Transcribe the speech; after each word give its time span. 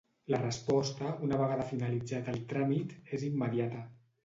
La 0.35 0.37
resposta, 0.43 1.11
una 1.27 1.39
vegada 1.41 1.67
finalitzat 1.75 2.33
el 2.35 2.41
tràmit, 2.55 2.99
és 3.21 3.29
immediata. 3.31 3.87